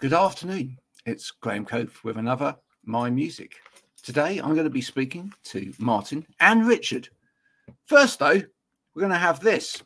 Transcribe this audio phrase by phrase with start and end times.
[0.00, 0.78] Good afternoon.
[1.04, 3.56] It's Graham Coath with another My Music.
[4.02, 7.10] Today I'm going to be speaking to Martin and Richard.
[7.84, 8.40] First, though,
[8.94, 9.82] we're going to have this.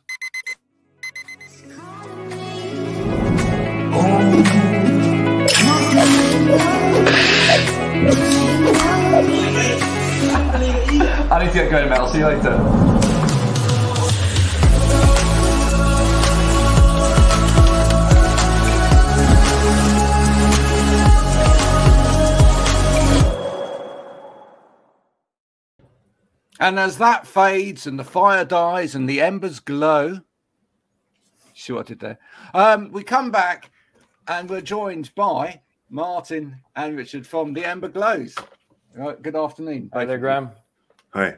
[11.29, 12.07] I need to get going, Mel.
[12.07, 13.14] See you later.
[26.65, 30.21] And as that fades and the fire dies and the embers glow,
[31.53, 32.19] see what I did there?
[32.55, 33.69] Um, we come back
[34.27, 35.61] and we're joined by
[35.91, 38.33] Martin and Richard from the Ember Glows.
[38.95, 39.91] Right, good afternoon.
[39.93, 40.17] Hi there.
[40.17, 40.49] Graham.
[41.13, 41.35] Hi.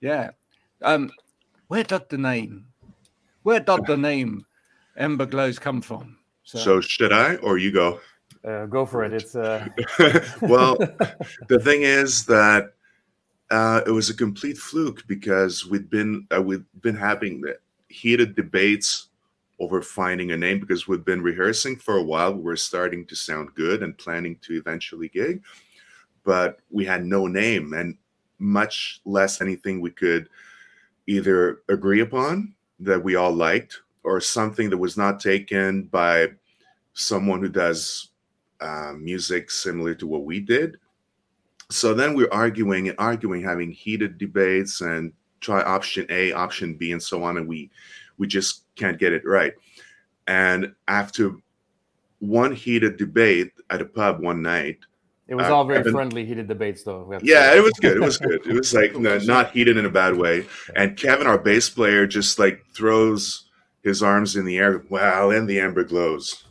[0.00, 0.30] Yeah.
[0.80, 1.10] Um,
[1.68, 2.64] where did the name?
[3.42, 4.46] Where did the name
[4.96, 6.16] Ember Glows come from?
[6.44, 8.00] So should I or you go?
[8.42, 9.12] Uh, go for it.
[9.12, 9.68] It's uh,
[10.40, 10.76] well,
[11.48, 12.73] the thing is that
[13.54, 17.44] uh, it was a complete fluke because we'd been uh, we'd been having
[17.88, 19.10] heated debates
[19.60, 22.34] over finding a name because we'd been rehearsing for a while.
[22.34, 25.40] We were starting to sound good and planning to eventually gig,
[26.24, 27.96] but we had no name and
[28.40, 30.28] much less anything we could
[31.06, 36.26] either agree upon that we all liked or something that was not taken by
[36.94, 38.08] someone who does
[38.60, 40.76] uh, music similar to what we did.
[41.70, 46.92] So then we're arguing and arguing, having heated debates and try option A, option B,
[46.92, 47.70] and so on, and we
[48.18, 49.52] we just can't get it right.
[50.26, 51.32] And after
[52.20, 54.78] one heated debate at a pub one night,
[55.26, 57.04] it was Uh, all very friendly, heated debates, though.
[57.04, 57.96] we have to yeah, it was good.
[57.96, 58.46] It was good.
[58.46, 60.46] It was like no, not heated in a bad way.
[60.76, 63.48] And Kevin, our bass player, just like throws
[63.82, 64.82] his arms in the air.
[64.90, 66.44] Wow, and the Ember Glows.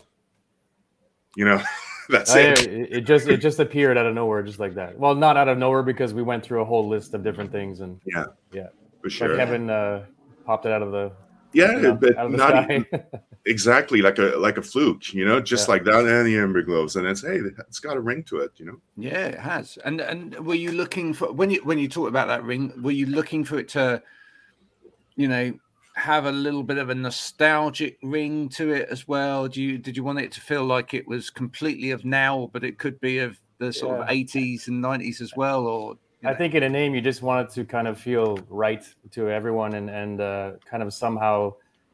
[1.35, 1.61] You know,
[2.09, 2.61] that's Oh, it.
[2.61, 4.97] yeah, it, it just it just appeared out of nowhere, just like that.
[4.97, 7.79] Well, not out of nowhere because we went through a whole list of different things,
[7.81, 8.67] and Yeah, Yeah.
[9.01, 9.37] for so sure.
[9.37, 10.05] Kevin uh,
[10.45, 11.11] popped it out of the
[11.55, 12.85] yeah, you know, but the not sky.
[13.45, 15.13] exactly like a like a fluke.
[15.13, 15.73] You know, just Yeah.
[15.73, 18.51] like that, and the Ember Glows, and it's hey, it's got a ring to it.
[18.57, 18.77] You know.
[18.97, 19.77] Yeah, it has.
[19.85, 22.73] And and were you looking for when you when you talk about that ring?
[22.81, 24.01] Were you looking for it to,
[25.15, 25.53] you know,
[26.03, 29.47] have a little bit of a nostalgic ring to it as well?
[29.47, 32.65] Do you did you want it to feel like it was completely of now, but
[32.65, 35.65] it could be of the sort of eighties and nineties as well?
[35.65, 36.35] Or I know?
[36.35, 39.75] think in a name you just want it to kind of feel right to everyone
[39.75, 41.53] and and uh, kind of somehow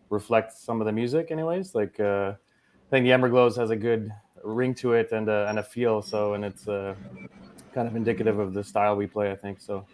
[0.10, 1.76] reflect some of the music, anyways.
[1.76, 4.12] Like uh, I think the Emberglows has a good
[4.44, 6.02] ring to it and a, and a feel.
[6.02, 6.96] So and it's uh,
[7.76, 9.32] kind of indicative of the style we play.
[9.32, 9.86] I think so.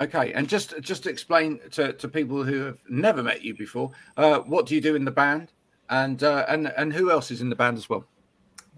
[0.00, 0.32] Okay.
[0.32, 4.66] And just just explain to, to people who have never met you before, uh, what
[4.66, 5.52] do you do in the band?
[5.90, 8.06] And uh, and and who else is in the band as well?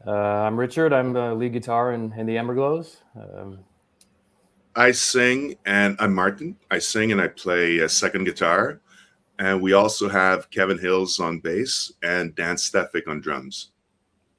[0.06, 0.92] Uh, I'm Richard.
[0.92, 3.02] I'm the lead guitar in, in the Ember Glows.
[3.16, 3.58] Um,
[4.76, 6.56] I sing and I'm Martin.
[6.70, 8.80] I sing and I play a second guitar.
[9.38, 13.72] And we also have Kevin Hills on bass and Dan Stefik on drums.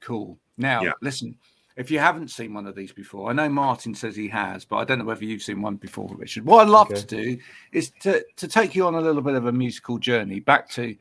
[0.00, 0.38] Cool.
[0.56, 0.92] Now, Yeah.
[1.02, 1.36] listen,
[1.78, 4.78] if you haven't seen one of these before, I know Martin says he has, but
[4.78, 6.44] I don't know whether you've seen one before, Richard.
[6.44, 7.00] What I'd love Okay.
[7.00, 7.38] to do
[7.70, 10.96] is to, to take you on a little bit of a musical journey back to,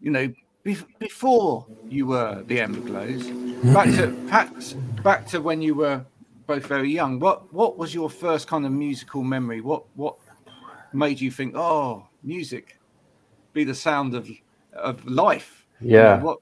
[0.00, 0.32] you know,
[0.62, 3.26] be, before you were the Ember Glows,
[3.74, 6.04] back to perhaps back to when you were
[6.46, 7.18] both very young.
[7.18, 9.60] What what was your first kind of musical memory?
[9.60, 10.14] What what
[10.92, 12.78] made you think, oh, music,
[13.52, 14.28] be the sound of
[14.72, 15.66] of life?
[15.80, 16.20] You know, yeah.
[16.20, 16.38] what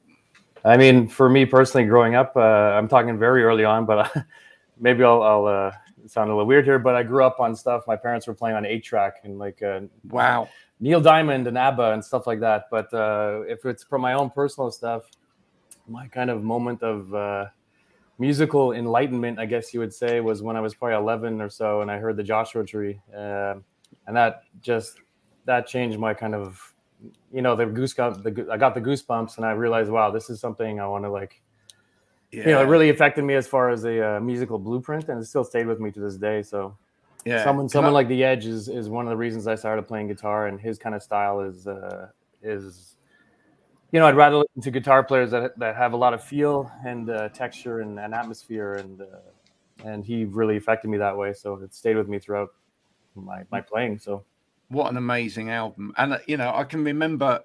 [0.65, 4.13] I mean, for me personally, growing up, uh, I'm talking very early on, but
[4.79, 5.73] maybe I'll, I'll uh,
[6.07, 6.79] sound a little weird here.
[6.79, 9.63] But I grew up on stuff my parents were playing on eight track and like
[9.63, 10.49] uh, wow.
[10.81, 12.65] Neil Diamond and ABBA and stuff like that.
[12.71, 15.05] But uh, if it's from my own personal stuff,
[15.89, 17.47] my kind of moment of uh,
[18.19, 21.81] musical enlightenment, I guess you would say, was when I was probably 11 or so,
[21.81, 23.65] and I heard the Joshua Tree, um
[24.07, 25.01] and that just
[25.45, 26.75] that changed my kind of,
[27.33, 28.23] you know, the goosebumps.
[28.23, 31.11] The, I got the goosebumps, and I realized, wow, this is something I want to
[31.11, 31.41] like.
[32.33, 32.47] Yeah.
[32.47, 35.27] You know, it really affected me as far as a uh, musical blueprint, and it
[35.27, 36.43] still stayed with me to this day.
[36.43, 36.77] So
[37.27, 37.43] yeah.
[37.45, 40.07] someone someone I- like the edge is is one of the reasons i started playing
[40.07, 42.09] guitar and his kind of style is uh
[42.43, 42.95] is
[43.91, 46.71] you know i'd rather listen to guitar players that that have a lot of feel
[46.85, 49.05] and uh, texture and, and atmosphere and uh,
[49.85, 52.51] and he really affected me that way so it stayed with me throughout
[53.17, 54.25] my my playing so
[54.69, 57.41] what an amazing album and uh, you know i can remember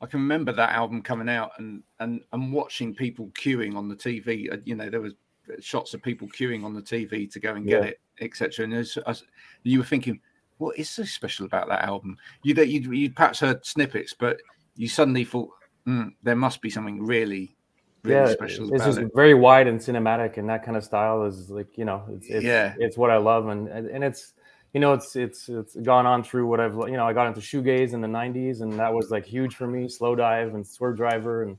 [0.00, 3.96] i can remember that album coming out and and and watching people queuing on the
[3.96, 5.14] tv Uh, you know there was
[5.60, 7.88] shots of people queuing on the tv to go and get Yeah.
[7.88, 9.24] it etc and I was-
[9.62, 10.20] you were thinking
[10.58, 14.40] what is so special about that album you that you you perhaps heard snippets but
[14.76, 15.50] you suddenly thought
[15.84, 17.56] "Hmm, there must be something really
[18.04, 19.10] really yeah, special it's just it.
[19.14, 22.44] very wide and cinematic, and that kind of style is like you know, it's, it's
[22.44, 22.74] Yeah.
[22.78, 24.34] it's what I love, and and it's
[24.74, 27.40] you know, it's it's it's gone on through what I've you know, I got into
[27.40, 29.86] shoegaze in the '90s, and that was like huge for me.
[29.86, 31.56] Slowdive and Swervedriver and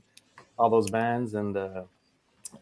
[0.58, 1.82] all those bands, and uh,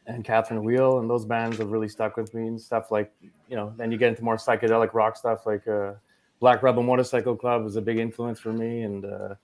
[0.06, 3.12] and Catherine Wheel, and those bands have really stuck with me and stuff like
[3.49, 3.75] you know.
[3.77, 5.95] Then you get into more psychedelic rock stuff like uh,
[6.39, 9.35] Black Rebel Motorcycle Club was a big influence for me, and uh,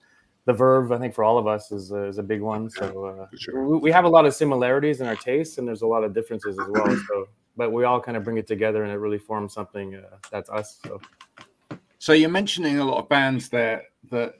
[0.45, 2.69] the Verve, I think for all of us is uh, is a big one.
[2.69, 3.67] So uh, sure.
[3.67, 6.13] we, we have a lot of similarities in our tastes, and there's a lot of
[6.13, 6.97] differences as well.
[7.07, 10.17] So, but we all kind of bring it together, and it really forms something uh,
[10.31, 10.79] that's us.
[10.85, 11.01] So
[11.99, 14.35] So you're mentioning a lot of bands there that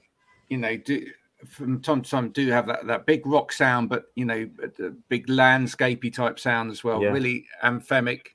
[0.50, 1.06] you know do
[1.48, 4.96] from time to time do have that, that big rock sound, but you know the
[5.10, 7.02] big landscapey type sound as well.
[7.02, 7.10] Yeah.
[7.10, 8.28] Really anthemic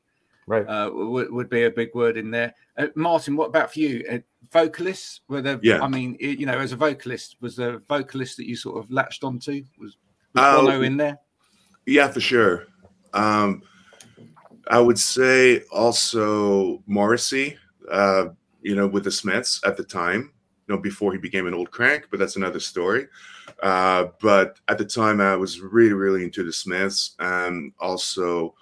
[0.47, 0.67] right.
[0.67, 2.55] uh, would, would be a big word in there.
[2.77, 4.05] Uh, Martin, what about for you?
[4.11, 4.19] Uh,
[4.53, 5.59] vocalists were there?
[5.63, 5.83] Yeah.
[5.83, 8.83] I mean, i- you know, as a vocalist, was there a vocalist that you sort
[8.83, 9.63] of latched onto?
[9.79, 9.97] Was,
[10.35, 11.19] was Uh, in there?
[11.87, 12.67] Yeah, for sure.
[13.13, 13.63] Um,
[14.69, 17.57] I would say also Morrissey,
[17.91, 18.27] uh,
[18.63, 20.33] you know, with the Smiths at the time,
[20.67, 23.07] you know, before he became an old crank, but that's another story.
[23.63, 28.55] Uh, but at the time, I was really, really into the Smiths, and also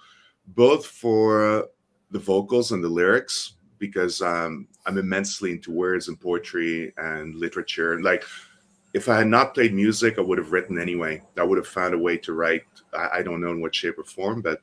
[0.47, 1.67] both for
[2.11, 7.99] the vocals and the lyrics, because um, I'm immensely into words and poetry and literature.
[8.01, 8.23] Like,
[8.93, 11.21] if I had not played music, I would have written anyway.
[11.37, 12.63] I would have found a way to write.
[12.93, 14.61] I, I don't know in what shape or form, but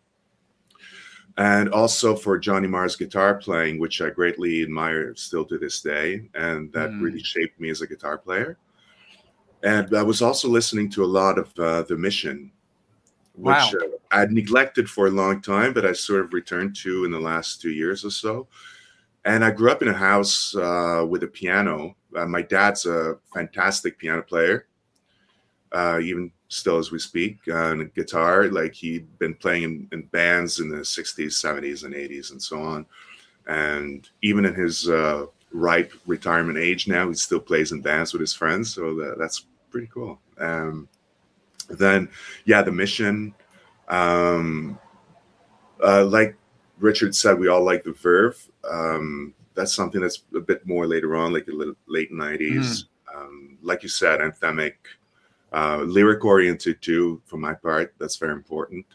[1.38, 6.28] and also for Johnny Marr's guitar playing, which I greatly admire still to this day,
[6.34, 7.02] and that Mm.
[7.02, 8.58] really shaped me as a guitar player.
[9.62, 12.50] And I was also listening to a lot of uh, The Mission,
[13.34, 13.80] which Wow.
[13.80, 17.20] uh, I'd neglected for a long time, but I sort of returned to in the
[17.20, 18.48] last two years or so.
[19.24, 21.96] And I grew up in a house uh, with a piano.
[22.14, 24.66] Uh, my dad's a fantastic piano player,
[25.70, 28.48] uh, even still as we speak, uh, guitar.
[28.48, 32.62] Like he'd been playing in, in bands in the 60s, 70s, and 80s, and so
[32.62, 32.86] on.
[33.46, 38.20] And even in his uh, ripe retirement age now, he still plays in bands with
[38.20, 38.74] his friends.
[38.74, 40.20] So that, that's pretty cool.
[40.38, 40.88] Um,
[41.70, 42.08] then,
[42.44, 43.34] yeah, the mission.
[43.88, 44.78] Um,
[45.82, 46.36] uh, like
[46.78, 48.38] Richard said, we all like the Verve.
[48.70, 52.84] Um, that's something that's a bit more later on, like the late 90s.
[53.14, 54.74] Um, like you said, anthemic,
[55.52, 57.94] uh, lyric oriented too, for my part.
[57.98, 58.86] That's very important.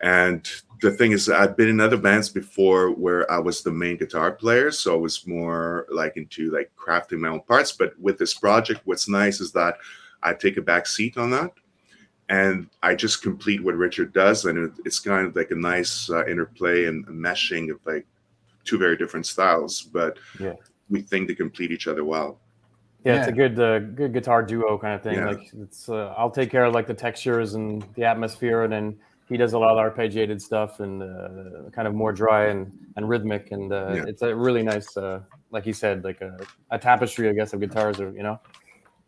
[0.00, 0.48] And
[0.80, 4.30] the thing is, I've been in other bands before where I was the main guitar
[4.30, 7.72] player, so I was more like into like crafting my own parts.
[7.72, 9.76] But with this project, what's nice is that
[10.22, 11.50] I take a back seat on that,
[12.28, 16.08] and I just complete what Richard does, and it, it's kind of like a nice
[16.10, 18.06] uh, interplay and meshing of like
[18.64, 20.54] two very different styles, but Yeah.
[20.90, 22.38] we think they complete each other well.
[23.04, 25.16] Yeah, it's a good uh, good guitar duo kind of thing.
[25.16, 25.30] Yeah.
[25.30, 28.98] Like it's uh, I'll take care of like the textures and the atmosphere, and then
[29.28, 33.08] he does a lot of arpeggiated stuff and uh, kind of more dry and, and
[33.08, 33.50] rhythmic.
[33.52, 34.04] And uh, Yeah.
[34.06, 36.38] it's a really nice, uh, like he said, like a,
[36.70, 38.40] a tapestry, I guess, of guitars, or you know.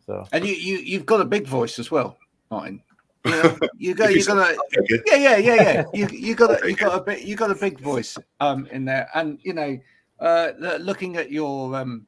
[0.05, 2.17] So And you, you you've got a big voice as well,
[2.49, 2.81] Martin.
[3.25, 4.57] You know, you got If you you got a
[5.05, 7.55] yeah yeah yeah yeah you you got a, you got a bit you got a
[7.55, 9.77] big voice um in there and you know
[10.19, 12.07] uh looking at your um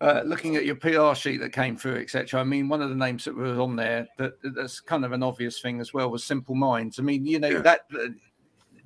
[0.00, 2.40] uh, looking at your PR sheet that came through, etc.
[2.40, 5.22] I mean, one of the names that was on there that that's kind of an
[5.22, 6.98] obvious thing as well was Simple Minds.
[6.98, 7.60] I mean, you know Yeah.
[7.60, 8.08] that uh,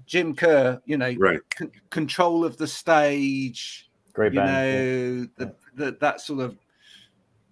[0.06, 1.40] Jim Kerr, you know, Right.
[1.56, 4.48] con- control of the stage, great you band.
[4.50, 4.74] yeah.
[4.74, 5.54] know, the,
[5.90, 6.58] the, that sort of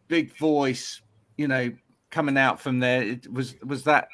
[0.09, 1.01] big voice,
[1.39, 1.73] you know,
[2.11, 3.03] coming out from there.
[3.03, 4.09] It was was that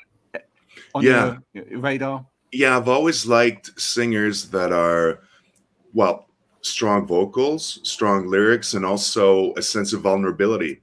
[0.95, 1.39] on Yeah.
[1.55, 2.27] your radar?
[2.53, 5.21] Yeah, I've always liked singers that are,
[5.93, 6.28] well,
[6.69, 10.83] strong vocals, strong lyrics, and also a sense of vulnerability.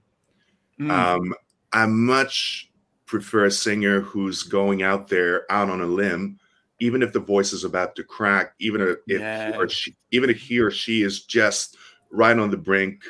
[0.80, 1.34] Mm, Um,
[1.74, 2.72] I much
[3.06, 6.40] prefer a singer who's going out there out on a limb,
[6.80, 9.52] even if the voice is about to crack, even if, if Yeah.
[9.52, 11.78] he or she, even if he or she is just
[12.12, 13.04] right on the brink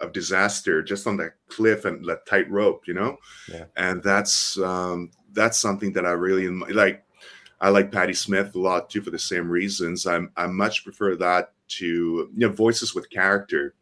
[0.00, 3.16] of disaster, just on that cliff and that tight rope, you know.
[3.48, 3.64] Yeah.
[3.76, 7.02] And that's um, that's something that I really like.
[7.60, 10.06] I like Patti Smith a lot too for the same reasons.
[10.06, 13.74] I'm I much prefer that to you know voices with character.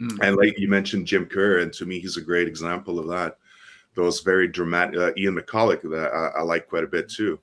[0.00, 0.18] mm.
[0.22, 3.38] And like you mentioned, Jim Kerr, and to me, he's a great example of that.
[3.94, 7.38] Those very dramatic, uh, Ian McCulloch, that I, I like quite a bit too.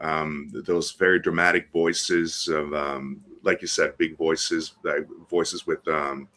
[0.00, 5.86] Um, those very dramatic voices of, um, like you said, big voices, like voices with,
[5.88, 6.28] um,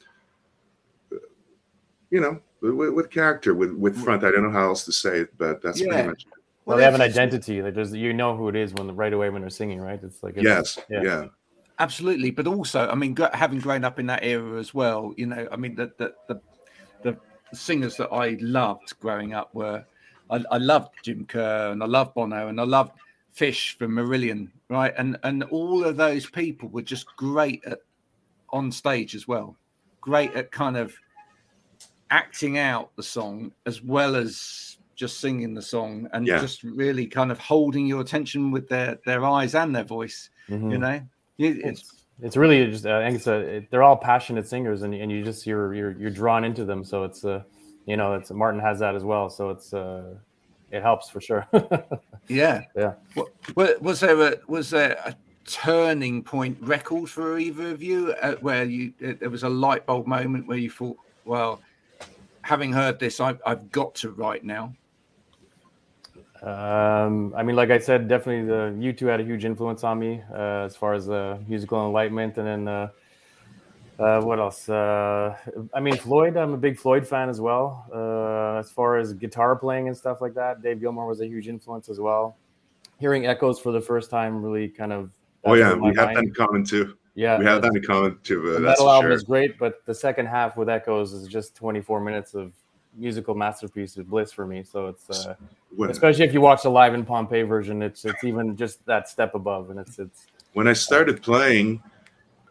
[2.11, 4.23] you know, with, with character, with with front.
[4.23, 5.87] I don't know how else to say it, but that's Yeah.
[5.87, 6.25] pretty much.
[6.65, 7.61] Well, they have an identity.
[7.61, 9.99] Like there's, you know who it is when right away when they're singing, right?
[10.01, 11.01] It's like it's, Yes, yeah.
[11.03, 11.25] yeah,
[11.77, 15.47] Absolutely, but also, I mean, having grown up in that era as well, you know,
[15.51, 16.41] I mean, the the the,
[17.03, 17.19] the
[17.55, 19.85] singers that I loved growing up were
[20.29, 22.93] I, I loved Jim Kerr and I loved Bono and I loved
[23.31, 24.93] Fish from Marillion, right?
[24.97, 27.79] And and all of those people were just great at
[28.49, 29.57] on stage as well,
[30.01, 30.95] great at kind of
[32.11, 36.39] acting out the song as well as just singing the song and Yeah.
[36.39, 40.29] just really kind of holding your attention with their their eyes and their voice.
[40.47, 40.71] Mhm.
[40.71, 41.01] You know,
[41.37, 44.93] it's it's really just uh, I think it's a, it, they're all passionate singers and,
[44.93, 47.43] and you just you're you're you're drawn into them so it's uh
[47.85, 50.15] you know it's Martin has that as well so it's uh
[50.71, 51.47] it helps for sure
[52.27, 52.93] yeah, Yeah.
[53.13, 55.15] What, wa- was there a was there a
[55.45, 59.85] turning point record for either of you uh, where you uh, there was a light
[59.85, 61.61] bulb moment where you thought, well,
[62.41, 64.73] having heard this, I, I've got to write now.
[66.45, 70.21] Um I mean like I said definitely the U2 had a huge influence on me
[70.31, 72.89] uh, as far as uh, musical enlightenment and then uh
[73.97, 74.67] uh, what else?
[74.67, 75.35] Uh,
[75.73, 76.35] I mean, Floyd.
[76.35, 77.85] I'm a big Floyd fan as well.
[77.93, 81.47] Uh, as far as guitar playing and stuff like that, Dave Gilmour was a huge
[81.47, 82.37] influence as well.
[82.99, 85.11] Hearing Echoes for the first time really kind of.
[85.45, 86.17] Oh yeah, we have mind.
[86.17, 86.97] that in common too.
[87.13, 88.41] Yeah, we have that in common too.
[88.41, 89.15] the that's Meddle for album sure.
[89.15, 92.51] is great, but the second half with Echoes is just 24 minutes of
[92.97, 94.63] musical masterpiece of bliss for me.
[94.63, 95.35] So it's uh,
[95.75, 99.09] When, especially if you watch the live in Pompeii version, it's it's even just that
[99.09, 101.81] step above, and it's it's when I started playing,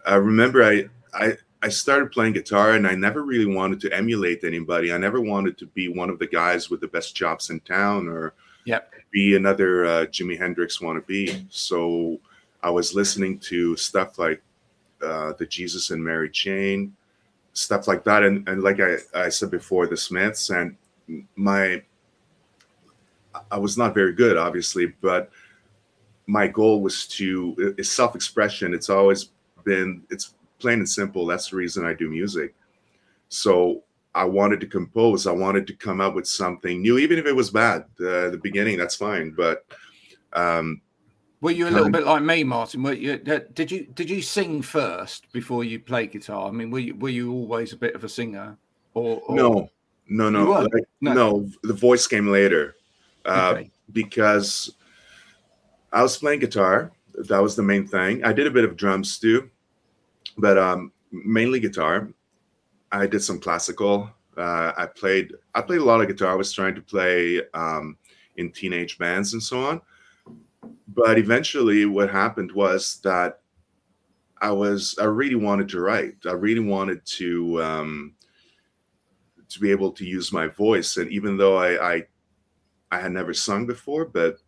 [0.07, 0.85] I remember I,
[1.15, 4.93] I I started playing guitar and I never really wanted to emulate anybody.
[4.93, 8.09] I never wanted to be one of the guys with the best chops in town
[8.09, 8.35] or
[8.67, 8.95] Yep.
[9.11, 11.45] be another uh, Jimi Hendrix wannabe.
[11.51, 12.19] So
[12.63, 14.43] I was listening to stuff like
[15.03, 16.95] uh, the Jesus and Mary Chain,
[17.55, 20.77] stuff like that, and and like I, I said before, the Smiths and
[21.37, 21.83] my.
[23.51, 25.29] I was not very good, obviously, but
[26.29, 28.73] my goal was to is self-expression.
[28.73, 29.31] It's always
[29.65, 31.27] been it's plain and simple.
[31.27, 32.55] That's the reason I do music.
[33.29, 33.83] So
[34.15, 35.27] I wanted to compose.
[35.27, 37.83] I wanted to come up with something new, even if it was bad.
[37.99, 39.33] Uh, the beginning, that's fine.
[39.33, 39.65] But
[40.33, 40.81] um,
[41.45, 42.83] Were you a little Um, bit like me, Martin?
[42.83, 46.49] Were you, did you did you sing first before you played guitar?
[46.49, 48.57] I mean, were you were you always a bit of a singer?
[48.95, 49.71] Or, or no,
[50.09, 51.13] no, no, like, No.
[51.13, 51.51] no.
[51.63, 52.77] The voice came later
[53.27, 53.71] uh, Okay.
[53.93, 54.75] because
[55.93, 56.93] I was playing guitar.
[57.29, 58.25] That was the main thing.
[58.25, 59.51] I did a bit of drums too,
[60.39, 62.09] but um, mainly guitar.
[62.91, 64.09] I did some classical.
[64.35, 65.35] Uh, I played.
[65.55, 66.33] I played a lot of guitar.
[66.33, 67.99] I was trying to play um,
[68.39, 69.83] in teenage bands and so on.
[70.89, 73.41] But eventually, what happened was that
[74.41, 74.97] I was.
[75.01, 76.15] I really wanted to write.
[76.27, 78.15] I really wanted to um,
[79.49, 80.97] to be able to use my voice.
[80.97, 82.03] And even though I, I
[82.91, 84.39] I had never sung before, but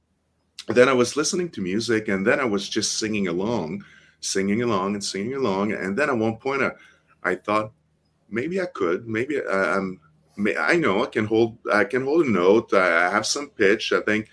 [0.68, 3.84] then I was listening to music, and then I was just singing along,
[4.20, 5.72] singing along, and singing along.
[5.72, 6.72] And then at one point, I,
[7.22, 7.72] I thought
[8.28, 10.00] maybe I could, maybe I, I'm.
[10.36, 11.58] may- I know I can hold.
[11.72, 12.74] I can hold a note.
[12.74, 13.92] I have some pitch.
[13.92, 14.28] I think.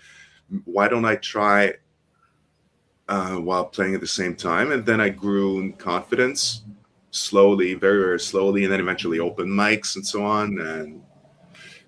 [0.64, 1.74] Why don't I try
[3.08, 4.72] uh, while playing at the same time?
[4.72, 6.62] And then I grew in confidence
[7.10, 10.58] slowly, very, very slowly, and then eventually open mics and so on.
[10.60, 11.02] And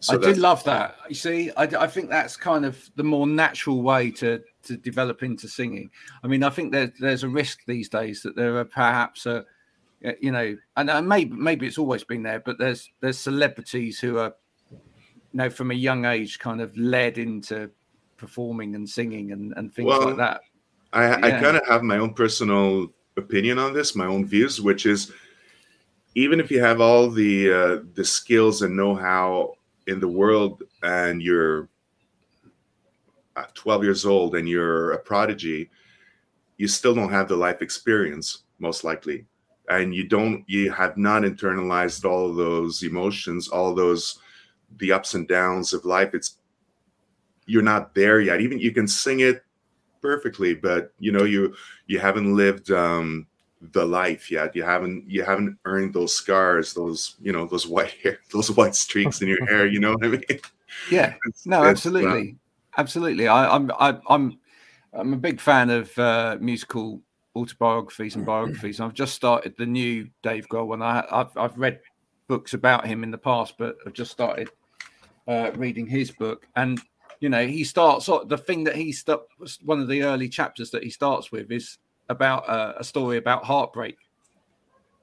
[0.00, 0.96] so I did love that.
[1.08, 5.22] You see, I, I think that's kind of the more natural way to to develop
[5.22, 5.90] into singing.
[6.22, 9.44] I mean, I think there's there's a risk these days that there are perhaps a,
[10.20, 14.34] you know, and maybe maybe it's always been there, but there's there's celebrities who are,
[14.70, 14.78] you
[15.32, 17.70] know, from a young age, kind of led into
[18.16, 20.40] performing and singing and and things Well, like that.
[20.92, 24.86] I, I kind of have my own personal opinion on this, my own views, which
[24.86, 25.12] is
[26.14, 29.54] even if you have all the uh, the skills and know-how
[29.86, 31.68] in the world, and you're
[33.36, 35.70] uh, 12 years old and you're a prodigy,
[36.56, 39.26] you still don't have the life experience, most likely,
[39.68, 44.18] and you don't, you have not internalized all of those emotions, all those
[44.78, 46.14] the ups and downs of life.
[46.14, 46.38] It's
[47.46, 48.40] you're not there yet.
[48.40, 49.42] Even you can sing it
[50.02, 51.52] perfectly but you know you
[51.86, 53.26] you haven't lived um
[53.72, 57.90] the life yet you haven't you haven't earned those scars those you know those white
[58.02, 60.22] hair those white streaks in your hair you know what i mean
[60.90, 61.14] Yeah.
[61.26, 62.36] It's- No, it's, uh, absolutely,
[62.76, 63.26] absolutely.
[63.26, 64.38] I, I'm I, I'm
[64.92, 67.00] I'm a big fan of uh, musical
[67.34, 68.78] autobiographies and biographies.
[68.78, 70.82] I've just started the new Dave Grohl one.
[70.82, 71.80] I, I've I've read
[72.28, 74.50] books about him in the past, but I've just started
[75.26, 76.46] uh, reading his book.
[76.54, 76.80] And
[77.20, 79.20] you know, he starts the thing that he st-
[79.64, 83.44] one of the early chapters that he starts with is about uh, a story about
[83.44, 83.96] heartbreak.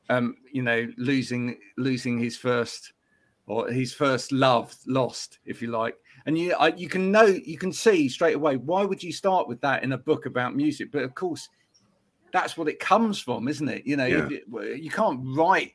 [0.10, 2.94] Um, you know, losing losing his first
[3.48, 5.96] or his first love lost, if you like.
[6.26, 9.48] And you I, you can know you can see straight away why would you start
[9.48, 10.92] with that in a book about music?
[10.92, 11.48] But of course,
[12.32, 13.86] that's what it comes from, isn't it?
[13.86, 14.28] You know, Yeah.
[14.30, 15.74] it- you can't write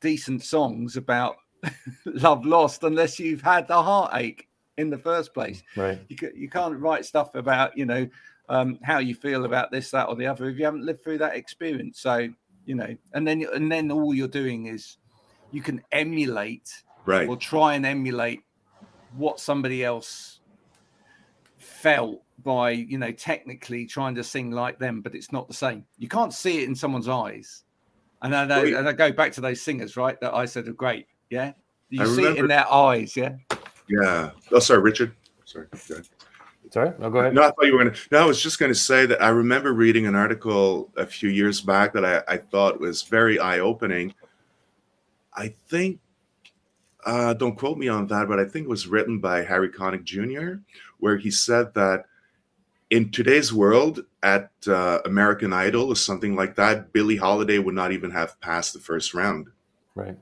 [0.00, 1.36] decent songs about
[2.06, 4.47] love lost unless you've had a heartache.
[4.78, 5.62] In the first place.
[5.76, 6.00] Right.
[6.08, 8.08] You you can't write stuff about you know
[8.48, 11.18] um, how you feel about this, that, or the other if you haven't lived through
[11.18, 12.00] that experience.
[12.00, 12.28] So
[12.64, 14.96] you know, and then and then all you're doing is
[15.50, 17.26] you can emulate Right.
[17.26, 18.42] or try and emulate
[19.16, 20.40] what somebody else
[21.56, 25.86] felt by you know technically trying to sing like them but it's not the same
[25.96, 27.64] you can't see it in someone's eyes
[28.20, 30.68] and i know Well, and i go back to those singers right that i said
[30.68, 31.52] are great yeah
[31.88, 33.36] you I see it in their eyes yeah
[33.88, 34.30] Yeah.
[34.52, 35.12] Oh, sorry, Richard.
[35.44, 35.66] Sorry.
[35.70, 36.08] Go ahead.
[36.70, 36.92] Sorry.
[36.98, 37.34] No, go ahead.
[37.34, 38.00] No, I thought you were going to.
[38.12, 41.30] No, I was just going to say that I remember reading an article a few
[41.30, 44.14] years back that I, I thought was very eye opening.
[45.32, 46.00] I think,
[47.06, 50.04] uh, don't quote me on that, but I think it was written by Harry Connick
[50.04, 50.60] Jr.,
[50.98, 52.04] where he said that
[52.90, 57.92] in today's world, at uh, American Idol or something like that, Billie Holiday would not
[57.92, 59.46] even have passed the first round
[59.94, 60.16] Right.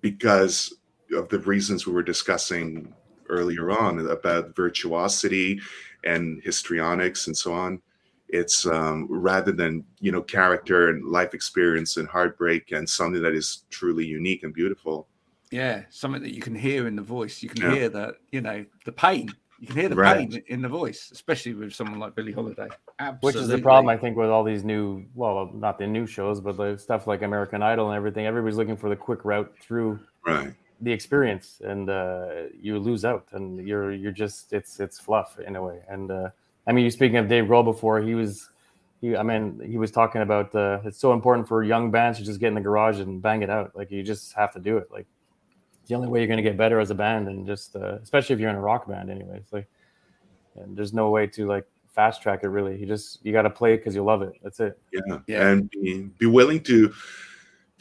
[0.00, 0.74] because
[1.12, 2.94] of the reasons we were discussing
[3.28, 5.60] earlier on about virtuosity
[6.04, 7.80] and histrionics and so on.
[8.28, 13.34] It's um, rather than you know character and life experience and heartbreak and something that
[13.34, 15.08] is truly unique and beautiful.
[15.50, 17.74] yeah something that you can hear in the voice you can Yeah.
[17.74, 19.28] hear that you know the pain
[19.60, 20.30] you can hear the Right.
[20.30, 22.70] pain in the voice especially with someone like billie holiday
[23.20, 26.40] Which is the problem, I think, with all these new, well, not the new shows,
[26.40, 28.26] but the stuff like American Idol and everything.
[28.26, 30.54] Everybody's looking for the quick route through Right.
[30.82, 35.56] The experience, and uh, you lose out, and you're you're just it's it's fluff in
[35.56, 35.80] a way.
[35.88, 36.30] And uh,
[36.66, 38.50] I mean, you're speaking of Dave Grohl before, he was,
[39.00, 42.24] he I mean, he was talking about uh, it's so important for young bands to
[42.24, 43.74] just get in the garage and bang it out.
[43.74, 44.88] Like you just have to do it.
[44.90, 45.06] Like
[45.80, 47.98] it's the only way you're going to get better as a band, and just uh,
[48.02, 49.44] especially if you're in a rock band, anyways.
[49.52, 49.68] Like,
[50.56, 52.76] and there's no way to like fast track it really.
[52.76, 54.34] You just you got to play it because you love it.
[54.42, 54.78] That's it.
[54.92, 55.18] Yeah.
[55.28, 55.48] Yeah.
[55.48, 56.92] And be, be willing to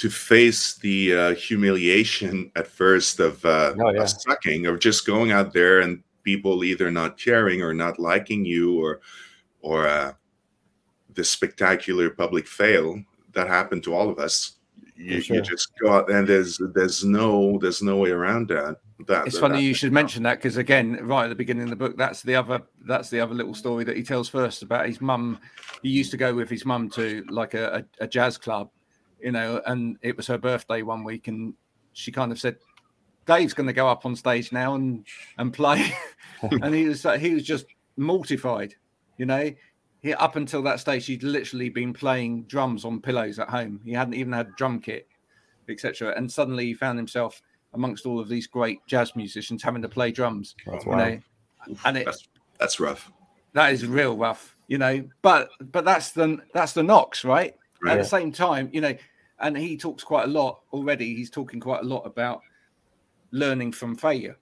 [0.01, 4.01] to face the uh, humiliation at first of, uh, Oh, yeah.
[4.01, 8.43] of sucking, of just going out there and people either not caring or not liking
[8.43, 8.99] you or
[9.61, 10.11] or uh,
[11.13, 12.99] the spectacular public fail
[13.33, 14.53] that happened to all of us.
[14.95, 15.35] You, sure.
[15.35, 18.77] you just go out and there's there's no there's no way around that.
[19.07, 21.63] that It's that- funny that- you should mention that because again, right at the beginning
[21.65, 24.63] of the book, that's the other that's the other little story that he tells first
[24.63, 25.37] about his mum.
[25.83, 28.69] He used to go with his mum to like a, a, a jazz club,
[29.23, 31.53] you know, and it was her birthday one week, and
[31.93, 32.57] she kind of said,
[33.25, 35.05] "Dave's going to go up on stage now and
[35.37, 35.93] and play,"
[36.41, 37.65] and he was he was just
[37.97, 38.75] mortified,
[39.17, 39.51] you know.
[40.01, 43.79] He, up until that stage, he'd literally been playing drums on pillows at home.
[43.85, 45.07] He hadn't even had a drum kit,
[45.69, 46.13] etc.
[46.17, 47.41] And suddenly he found himself
[47.73, 50.55] amongst all of these great jazz musicians having to play drums.
[50.65, 51.19] That's You know,
[51.85, 52.27] and it, That's
[52.59, 53.11] that's rough.
[53.53, 55.07] that is real rough, you know.
[55.21, 57.55] But but that's the that's the knocks, right?
[57.87, 58.95] At the same time, you know,
[59.39, 61.15] and he talks quite a lot already.
[61.15, 62.41] He's talking quite a lot about
[63.31, 64.37] learning from failure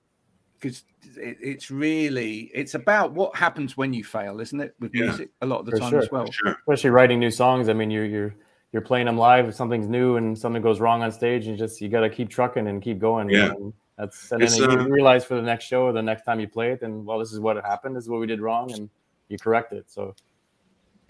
[0.60, 0.84] because
[1.16, 4.76] it, it's really it's about what happens when you fail, isn't it?
[4.80, 5.06] With Yeah.
[5.06, 6.00] music, a lot of the For time sure.
[6.00, 6.30] as well.
[6.32, 6.58] Sure.
[6.68, 7.70] especially writing new songs.
[7.70, 8.36] I mean, you're you're
[8.72, 9.48] you're playing them live.
[9.48, 12.30] If something's new and something goes wrong on stage, you just you got to keep
[12.30, 13.30] trucking and keep going.
[13.30, 13.52] Yeah.
[13.52, 16.40] And that's and then you uh, realize for the next show or the next time
[16.40, 17.96] you play it, and well, this is what happened.
[17.96, 18.90] This is what we did wrong, and
[19.30, 19.90] you correct it.
[19.90, 20.16] So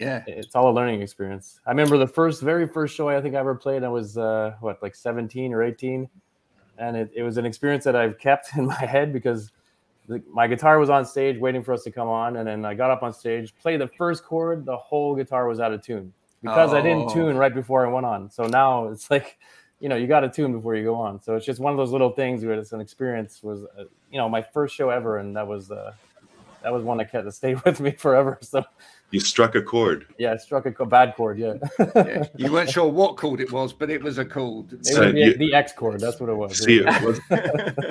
[0.00, 1.60] Yeah, it's all a learning experience.
[1.66, 3.84] I remember the first, very first show I think I ever played.
[3.84, 6.08] I was uh, what like 17 or 18,
[6.78, 9.52] and it, it was an experience that I've kept in my head because
[10.08, 12.74] the, my guitar was on stage waiting for us to come on, and then I
[12.74, 16.14] got up on stage, played the first chord, the whole guitar was out of tune
[16.42, 17.10] because I didn't Oh.
[17.10, 18.30] tune right before I went on.
[18.30, 19.38] So now it's like,
[19.80, 21.22] you know, you got to tune before you go on.
[21.22, 23.42] So it's just one of those little things where it's an experience.
[23.42, 25.92] Was uh, you know my first show ever, and that was uh,
[26.62, 28.38] that was one that kept to stay with me forever.
[28.42, 28.64] So
[29.12, 30.06] You struck a chord.
[30.18, 31.38] yeah, I struck a co- bad chord.
[31.38, 31.54] Yeah,
[31.96, 32.24] yeah.
[32.36, 34.72] You weren't sure what chord it was, but it was a chord.
[34.72, 35.98] It So was the, you- the X chord.
[36.00, 36.58] That's what it was.
[36.64, 37.20] See, it was-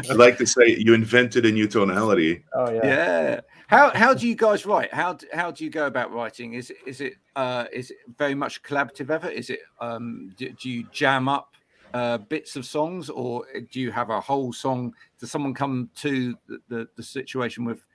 [0.10, 2.43] I'd like to say you invented a new tonality.
[2.53, 2.86] Oh yeah.
[2.86, 3.39] yeah.
[3.67, 4.93] How how do you guys write?
[4.93, 6.53] How how do you go about writing?
[6.53, 9.34] Is it is it uh is it very much a collaborative effort?
[9.34, 11.53] Is it um do, do you jam up
[11.93, 14.93] uh bits of songs or do you have a whole song?
[15.19, 17.86] Does someone come to the, the, the situation with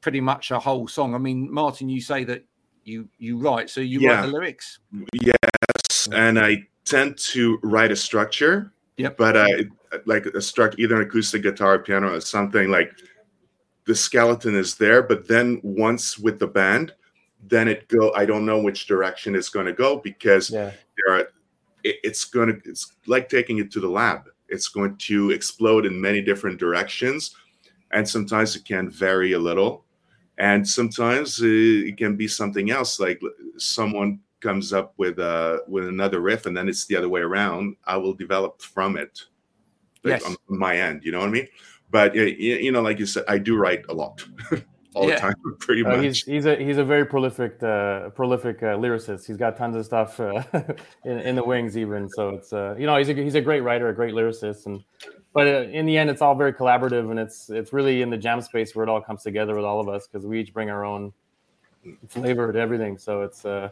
[0.00, 1.14] pretty much a whole song?
[1.14, 2.44] I mean, Martin, you say that
[2.84, 4.16] you you write, so you Yeah.
[4.20, 4.78] write the lyrics.
[5.12, 8.72] Yes, and I tend to write a structure.
[8.96, 9.16] Yep.
[9.16, 9.64] But I
[10.06, 12.92] like a structure, either an acoustic guitar, piano, or something like
[13.86, 15.02] the skeleton is there.
[15.02, 16.92] But then once with the band,
[17.42, 18.12] then it go.
[18.14, 20.70] I don't know which direction it's going to go because Yeah.
[20.96, 21.28] there are.
[21.82, 22.70] It, it's going to.
[22.70, 24.28] It's like taking it to the lab.
[24.48, 27.34] It's going to explode in many different directions,
[27.90, 29.83] and sometimes it can vary a little,
[30.38, 32.98] and sometimes uh, it can be something else.
[33.00, 33.20] Like
[33.56, 37.74] someone comes up with uh with another riff and then it's the other way around
[37.86, 39.22] i will develop from it
[40.02, 40.24] like Yes.
[40.26, 41.48] on my end you know what i mean
[41.90, 44.22] but you, you know, like you said, I do write a lot.
[44.94, 45.14] all Yeah.
[45.14, 46.00] the time, pretty Uh, much.
[46.04, 49.26] he's he's a he's a very prolific uh, prolific uh, lyricist.
[49.28, 50.42] He's got tons of stuff uh,
[51.04, 52.08] in, in the wings, even.
[52.08, 54.82] So it's uh, you know he's a he's a great writer, a great lyricist, and
[55.34, 58.16] but uh, in the end, it's all very collaborative, and it's it's really in the
[58.16, 60.70] jam space where it all comes together with all of us because we each bring
[60.70, 61.12] our own
[62.08, 62.96] flavor to everything.
[62.96, 63.68] So it's uh,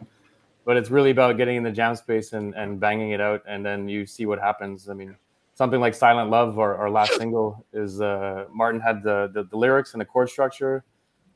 [0.67, 3.65] but it's really about getting in the jam space and and banging it out, and
[3.65, 4.91] then you see what happens.
[4.91, 5.17] I mean.
[5.55, 9.57] Something like "Silent Love," our, our last single, is uh, Martin had the, the the
[9.57, 10.83] lyrics and the chord structure,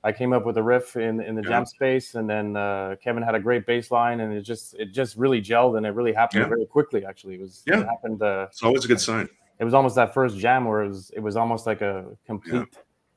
[0.06, 1.48] I came up with a riff in in the Yeah.
[1.48, 4.92] jam space, and then uh, Kevin had a great bass line, and it just it
[4.92, 6.48] just really gelled, and it really happened Yeah.
[6.48, 7.04] very quickly.
[7.04, 7.80] Actually, it was Yeah.
[7.80, 8.22] it happened.
[8.22, 9.28] Uh, it's always a good sign.
[9.58, 12.68] It was almost that first jam where it was it was almost like a complete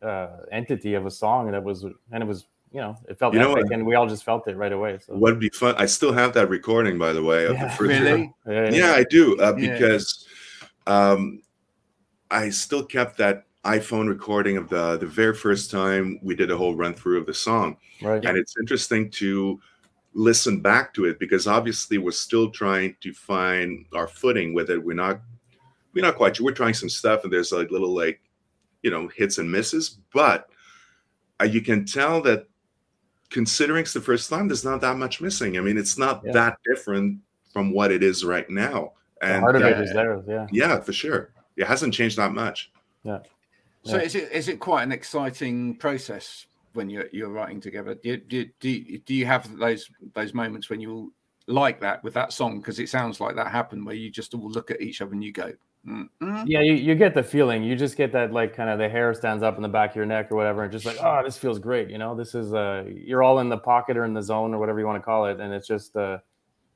[0.02, 3.34] uh, entity of a song, and it was and it was you know it felt
[3.34, 3.73] You know epic, what?
[3.73, 4.99] and we all just felt it right away.
[5.06, 5.75] So What Would be fun.
[5.78, 7.75] I still have that recording, by the way, of the Yeah.
[7.75, 8.34] first Really?
[8.47, 9.73] yeah, yeah i do uh, Yeah.
[9.73, 10.28] because
[10.88, 11.41] um
[12.32, 16.56] i still kept that iphone recording of the the very first time we did a
[16.58, 18.23] whole run through of the song right.
[18.23, 19.60] and it's interesting to
[20.13, 24.78] listen back to it because obviously we're still trying to find our footing with it
[24.84, 25.19] we're not
[25.93, 28.21] we're not quite sure we're trying some stuff and there's like little like
[28.84, 30.49] you know hits and misses but
[31.41, 32.47] uh, you can tell that
[33.30, 36.32] considering it's the first time there's not that much missing i mean it's not Yeah.
[36.34, 37.19] that different
[37.52, 40.23] from what it is right now the and heart of uh, it is there.
[40.28, 40.47] Yeah.
[40.52, 41.34] yeah, for sure.
[41.58, 42.71] It hasn't changed that much.
[43.04, 43.19] So Yeah.
[43.84, 47.95] So is it is it quite an exciting process when you're you're writing together?
[47.95, 51.13] Do you, do you, do you, do you have those those moments when you
[51.47, 52.60] like that with that song?
[52.60, 55.23] Because it sounds like that happened where you just all look at each other and
[55.23, 55.52] you go,
[55.87, 56.43] mm, mm.
[56.47, 57.63] Yeah, you, you get the feeling.
[57.63, 59.95] You just get that like kind of the hair stands up in the back of
[59.95, 61.89] your neck or whatever, and just like, oh, this feels great.
[61.89, 64.59] You know, this is uh, you're all in the pocket or in the zone or
[64.59, 66.19] whatever you want to call it, and it's just uh,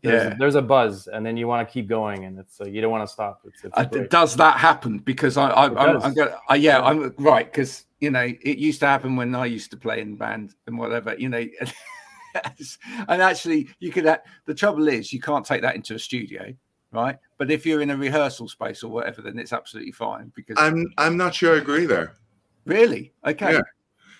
[0.01, 0.35] there's, Yeah.
[0.37, 2.91] there's a buzz, and then you want to keep going, and it's uh, you don't
[2.91, 3.41] want to stop.
[3.45, 4.99] It's, it's Uh, does that happen?
[4.99, 6.01] Because I, I I'm.
[6.01, 7.45] I'm gonna, uh, yeah, I'm right.
[7.49, 10.77] Because you know, it used to happen when I used to play in band and
[10.77, 11.15] whatever.
[11.17, 11.37] You know,
[13.07, 14.05] and actually, you could.
[14.05, 16.53] ha- The trouble is, you can't take that into a studio,
[16.93, 17.17] right?
[17.37, 20.31] But if you're in a rehearsal space or whatever, then it's absolutely fine.
[20.35, 22.13] Because I'm I'm not sure I agree there.
[22.65, 23.61] really, okay, Yeah.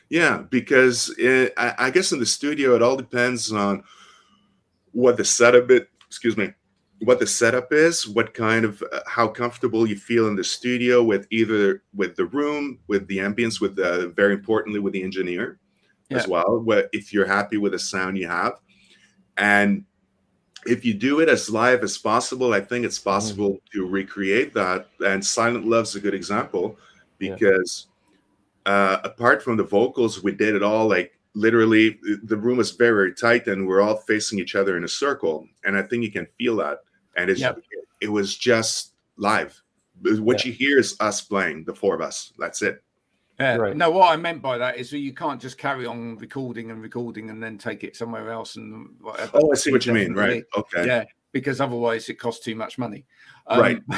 [0.10, 3.84] Yeah, because it, I, I guess in the studio it all depends on
[4.92, 6.52] what the setup it excuse me
[7.00, 11.04] what the setup is what kind of uh, how comfortable you feel in the studio
[11.04, 15.60] with either with the room with the ambience with the very importantly with the engineer
[16.12, 18.60] as well what if you're happy with the sound you have
[19.38, 19.84] and
[20.66, 24.88] if you do it as live as possible i think it's possible to recreate that
[25.06, 26.78] and silent love's a good example
[27.20, 27.36] Yeah.
[27.36, 27.88] because
[28.66, 32.00] uh, apart from the vocals, we did it all like literally.
[32.24, 35.48] The room was very, very tight, and we're all facing each other in a circle.
[35.66, 36.80] And I think you can feel that.
[37.18, 37.60] And it's Yep.
[38.02, 39.62] it was just live.
[40.02, 42.32] What you hear is us playing, the four of us.
[42.40, 42.82] That's it.
[43.40, 43.56] Yeah.
[43.56, 43.76] Right.
[43.76, 46.82] No, what I meant by that is that you can't just carry on recording and
[46.82, 49.32] recording and then take it somewhere else and whatever.
[49.36, 50.14] Oh, I see what you mean.
[50.14, 50.44] Right.
[50.56, 50.86] Okay.
[50.86, 53.06] Yeah, because otherwise it costs too much money.
[53.50, 53.82] Right.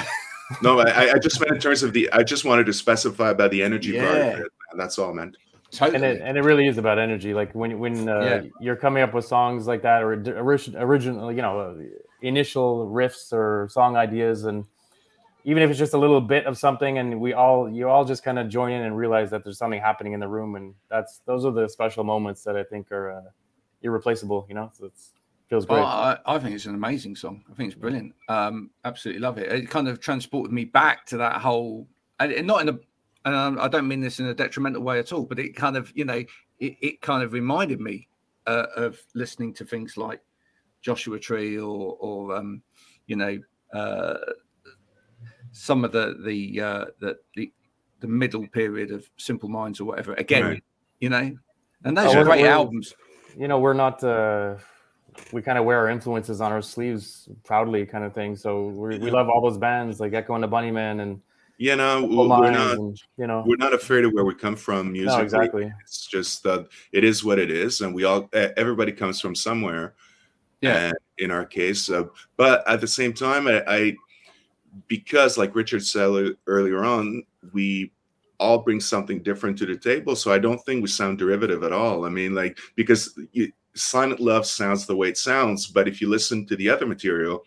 [0.61, 2.07] No, I, I just meant in terms of the.
[2.13, 4.15] I just wanted to specify about the energy part.
[4.15, 4.25] Yeah.
[4.27, 4.47] Of it.
[4.77, 5.37] That's all I meant.
[5.71, 5.95] totally.
[5.95, 7.33] and it and it really is about energy.
[7.33, 8.41] Like when when uh, Yeah.
[8.61, 11.73] you're coming up with songs like that or original original, you know, uh,
[12.21, 14.65] initial riffs or song ideas, and
[15.45, 18.23] even if it's just a little bit of something, and we all you all just
[18.23, 21.21] kind of join in and realize that there's something happening in the room, and that's
[21.25, 23.29] those are the special moments that I think are uh,
[23.81, 24.45] irreplaceable.
[24.49, 25.13] You know, so it's
[25.47, 25.77] feels great.
[25.77, 27.43] Well, I, I think it's an amazing song.
[27.49, 28.13] I think it's brilliant.
[28.27, 29.51] Um, absolutely love it.
[29.51, 31.87] It kind of transported me back to that whole,
[32.19, 32.79] and not in a,
[33.25, 35.91] and I don't mean this in a detrimental way at all, but it kind of,
[35.95, 36.23] you know,
[36.59, 38.07] it, it kind of reminded me
[38.47, 40.21] uh, of listening to things like
[40.81, 42.61] Joshua Tree or, or um,
[43.07, 43.39] you know,
[43.73, 44.17] uh,
[45.55, 47.51] some of the the uh, the, the
[48.01, 50.13] the middle period of Simple Minds or whatever.
[50.15, 50.63] Again, Right.
[50.99, 51.35] you know,
[51.85, 52.93] and those Oh, are great albums.
[53.37, 54.03] you know, we're not.
[54.03, 54.55] Uh,
[55.31, 58.35] we kind of wear our influences on our sleeves proudly, kind of thing.
[58.35, 61.21] So we we love all those bands like Echo and the Bunnymen and
[61.57, 62.73] You know, we're not.
[62.77, 63.41] and you know.
[63.47, 65.15] We're not afraid of where we come from musically.
[65.17, 65.71] No, exactly.
[65.83, 69.95] It's just that it is what it is, and we all everybody comes from somewhere.
[70.61, 70.87] Yeah.
[70.87, 73.95] And in our case, uh, but at the same time, I, I
[74.87, 77.91] because like Richard said earlier on, we
[78.39, 80.15] all bring something different to the table.
[80.15, 82.05] So I don't think we sound derivative at all.
[82.05, 86.09] I mean, like because you, Silent Love sounds the way it sounds, but if you
[86.09, 87.43] listen to the other material,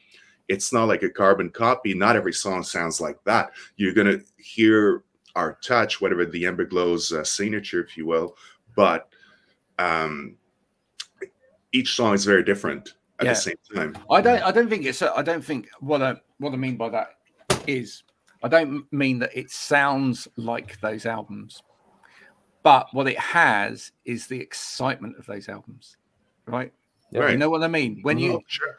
[0.49, 1.95] it's not like a carbon copy.
[1.95, 3.51] Not every song sounds like that.
[3.77, 5.05] You're gonna hear
[5.37, 8.37] our touch, whatever the Ember Glow's uh, signature, if you will,
[8.75, 9.09] but
[9.79, 10.37] um,
[11.73, 13.33] each song is very different at Yeah.
[13.33, 13.97] the same time.
[14.11, 14.43] I don't.
[14.43, 15.03] I don't think it's.
[15.03, 17.17] I don't think what I what I mean by that
[17.68, 18.02] is
[18.42, 21.62] I don't mean that it sounds like those albums,
[22.62, 25.96] but what it has is the excitement of those albums,
[26.46, 26.72] right?
[27.12, 27.33] Right.
[27.33, 28.00] You know what I mean?
[28.02, 28.78] When you Oh, sure.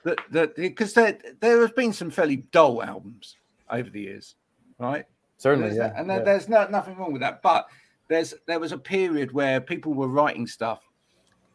[0.55, 3.37] because there there have been some fairly dull albums
[3.69, 4.35] over the years,
[4.77, 5.05] right?
[5.37, 5.93] Certainly, yeah.
[5.95, 6.23] and there- yeah.
[6.23, 7.41] there's no, nothing wrong with that.
[7.41, 7.67] But
[8.07, 10.81] there's there was a period where people were writing stuff,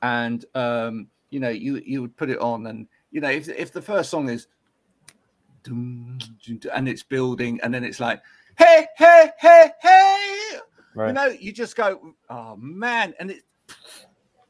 [0.03, 3.73] and um, you know you you would put it on, and you know if if
[3.73, 4.49] the first song is,
[5.69, 8.23] and it's building, and then it's like
[8.59, 10.59] hey hey hey hey,
[10.95, 11.09] Right.
[11.09, 13.43] you know you just go oh man, and it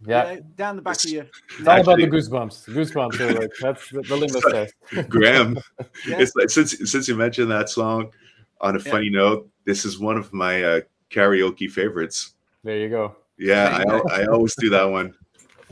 [0.07, 0.31] yeah.
[0.33, 1.27] you know, down the back of your
[1.59, 2.68] It's all about the goosebumps.
[2.68, 4.74] Goosebumps are like that's the, the litmus test.
[5.09, 5.57] Graham,
[6.07, 6.18] Yeah.
[6.20, 8.12] it's like since since you mentioned that song,
[8.61, 8.90] on a Yeah.
[8.90, 12.35] funny note, this is one of my uh, karaoke favorites.
[12.62, 13.16] There you go.
[13.38, 15.14] Yeah, I, I always do that one.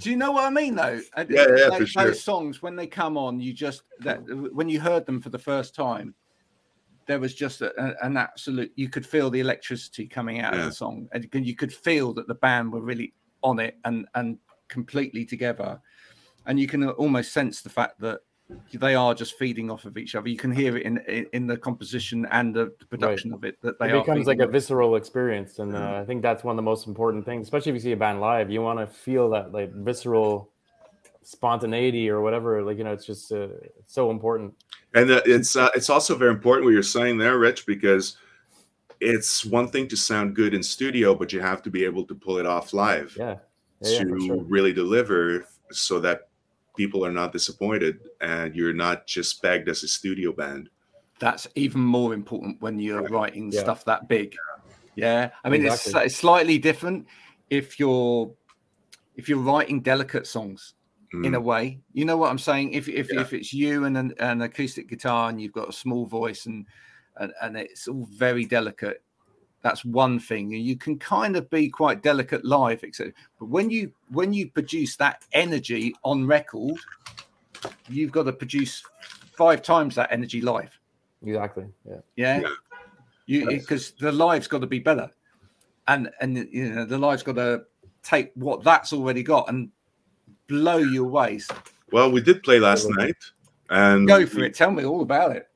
[0.02, 1.00] Do you know what I mean, though?
[1.16, 2.04] Uh, Yeah, yeah, those, for sure.
[2.06, 4.20] those songs when they come on, you just that
[4.52, 6.14] when you heard them for the first time,
[7.06, 7.72] there was just a,
[8.04, 8.72] an absolute.
[8.76, 11.72] You could feel the electricity coming out of the song, and you could- you could
[11.72, 14.38] feel that the band were really on it and and
[14.68, 15.80] completely together,
[16.46, 18.20] and you can almost sense the fact that
[18.74, 20.28] they are just feeding off of each other.
[20.28, 23.60] You can hear it in in, in the composition and the, the production of it
[23.62, 25.98] that they it are becomes like a visceral experience, and Yeah.
[25.98, 27.46] uh, I think that's one of the most important things.
[27.46, 30.50] Especially if you see a band live, you want to feel that like visceral
[31.22, 32.62] spontaneity or whatever.
[32.62, 34.54] Like you know, it's just uh, it's so important.
[34.94, 38.16] And uh, it's uh, it's also very important what you're saying there, Rich, because
[39.00, 42.14] it's one thing to sound good in studio, but you have to be able to
[42.14, 43.36] pull it off live Yeah,
[43.80, 44.44] yeah, yeah, to for sure.
[44.44, 46.28] really deliver, so that
[46.76, 50.68] people are not disappointed and you're not just pegged as a studio band.
[51.20, 53.60] that's even more important when you're writing Yeah.
[53.60, 54.34] stuff that big.
[54.96, 56.02] Yeah, I mean Exactly.
[56.02, 57.06] it's, it's slightly different
[57.48, 58.34] if you're
[59.14, 60.74] if you're writing delicate songs
[61.12, 61.36] in Mm.
[61.36, 61.80] a way.
[61.92, 62.72] You know what I'm saying?
[62.72, 63.20] If if, Yeah.
[63.20, 66.66] if it's you and an, an acoustic guitar and you've got a small voice and,
[67.18, 69.04] and and it's all very delicate,
[69.62, 70.54] that's one thing.
[70.54, 73.12] And you can kind of be quite delicate live, etc.
[73.38, 76.76] But when you when you produce that energy on record,
[77.88, 78.82] you've got to produce
[79.36, 80.78] five times that energy live.
[81.24, 81.66] Exactly.
[81.88, 81.96] Yeah.
[82.16, 82.40] Yeah.
[82.40, 82.48] Yeah.
[83.26, 85.10] You because the live's got to be better.
[85.88, 87.64] And and you know the live's got to
[88.02, 89.70] take what that's already got and
[90.48, 91.40] blow you away.
[91.92, 93.16] Well, we did play last night,
[93.70, 94.54] and go for it.
[94.54, 95.48] Tell me all about it.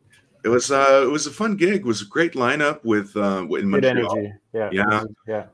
[0.46, 1.80] It was uh, it was a fun gig.
[1.80, 4.16] It was a great lineup with uh, in Good Montreal.
[4.16, 4.32] energy.
[4.54, 4.70] Yeah.
[4.72, 5.04] Yeah.
[5.26, 5.46] Yeah.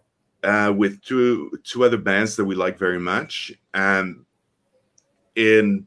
[0.43, 4.27] uh, with two two other bands that we like very much, and
[5.35, 5.87] in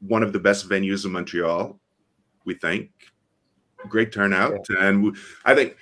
[0.00, 1.78] one of the best venues in Montreal,
[2.44, 2.90] we think.
[3.88, 5.12] Great turnout, and we,
[5.46, 5.76] I think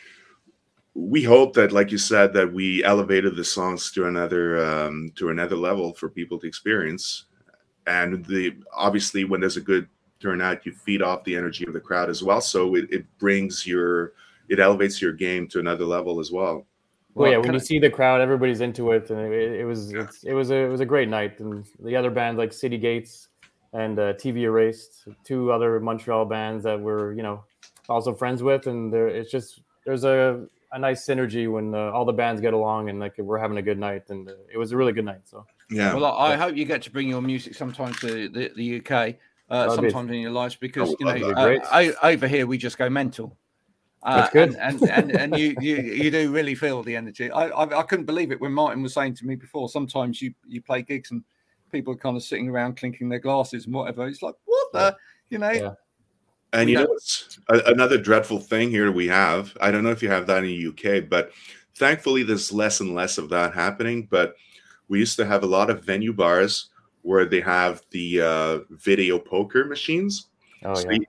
[0.94, 5.30] we hope that, like you said, that we elevated the songs to another um, to
[5.30, 7.26] another level for people to experience.
[7.88, 9.88] And the obviously, when there's a good
[10.22, 12.40] turnout, you feed off the energy of the crowd as well.
[12.40, 14.12] So it, it brings your
[14.48, 16.66] it elevates your game to another level as well.
[17.14, 19.92] Well, yeah, when you I- see the crowd, everybody's into it, and it, it was
[19.92, 21.40] it's, it was a it was a great night.
[21.40, 23.28] And the other bands like City Gates
[23.74, 27.44] and uh, TV Erased, two other Montreal bands that we're you know
[27.88, 32.06] also friends with, and there it's just there's a a nice synergy when uh, all
[32.06, 34.72] the bands get along and like we're having a good night, and uh, it was
[34.72, 35.20] a really good night.
[35.24, 35.94] So Yeah.
[35.94, 39.16] Well, I, I hope you get to bring your music sometime to the, the UK,
[39.50, 41.64] uh, That'd be- sometimes in your lives, because you know love that.
[41.70, 43.36] uh, over here we just go mental.
[44.04, 44.56] Uh, That's good.
[44.56, 47.30] and and, and, and you, you you do really feel the energy.
[47.30, 49.68] I, I I couldn't believe it when Martin was saying to me before.
[49.68, 51.22] Sometimes you you play gigs and
[51.70, 54.08] people are kind of sitting around clinking their glasses and whatever.
[54.08, 54.96] It's like what the
[55.28, 55.50] you know.
[55.52, 55.70] Yeah.
[56.54, 59.56] And We you know don't- a- another dreadful thing here we have?
[59.60, 60.66] I don't know if you have that in the
[61.00, 61.30] UK, but
[61.76, 64.08] thankfully there's less and less of that happening.
[64.10, 64.34] But
[64.88, 66.70] we used to have a lot of venue bars
[67.02, 70.28] where they have the uh, video poker machines.
[70.64, 71.06] oh So yeah, you,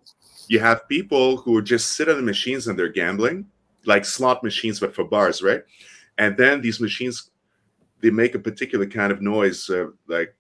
[0.47, 3.45] you have people who just sit on the machines and they're gambling,
[3.85, 5.63] like slot machines, but for bars, right?
[6.17, 7.31] And then these machines,
[8.01, 10.35] they make a particular kind of noise, uh, like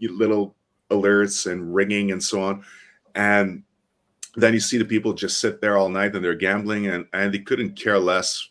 [0.00, 0.54] little
[0.90, 2.64] alerts and ringing and so on.
[3.14, 3.64] And
[4.36, 7.34] then you see the people just sit there all night and they're gambling and, and
[7.34, 8.50] they couldn't care less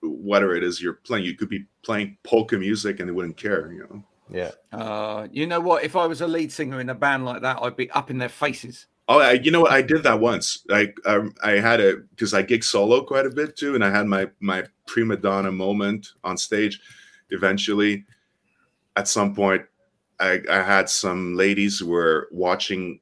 [0.00, 1.24] whatever it is you're playing.
[1.24, 4.04] You could be playing polka music and they wouldn't care, you know.
[4.30, 4.50] Yeah.
[4.72, 5.84] Uh, you know what?
[5.84, 8.18] If I was a lead singer in a band like that, I'd be up in
[8.18, 8.86] their faces.
[9.10, 9.72] Oh, I, you know what?
[9.72, 10.66] I did that once.
[10.70, 13.90] I um, I had a because I gig solo quite a bit too, and I
[13.90, 16.80] had my my prima donna moment on stage.
[17.30, 18.04] Eventually,
[18.96, 19.62] at some point,
[20.20, 23.00] I, I had some ladies who were watching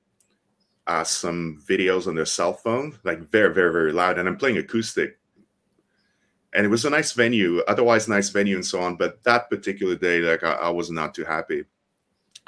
[0.86, 4.58] uh, some videos on their cell phone, like very very very loud, and I'm playing
[4.58, 5.18] acoustic.
[6.56, 8.96] And it was a nice venue, otherwise nice venue and so on.
[8.96, 11.64] But that particular day, like I, I was not too happy.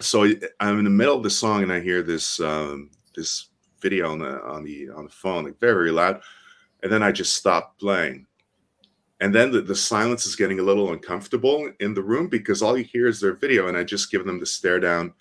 [0.00, 0.26] So
[0.60, 4.18] I'm in the middle of the song, and I hear this um, this video on
[4.18, 6.22] the on the on the phone, like very, very loud.
[6.82, 8.26] and then I just stopped playing.
[9.20, 12.78] And then the, the silence is getting a little uncomfortable in the room because all
[12.78, 15.12] you hear is their video, and I just give them the stare down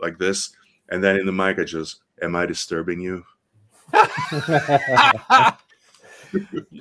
[0.00, 0.56] like this.
[0.88, 3.24] And then in the mic, I just, Am I disturbing you?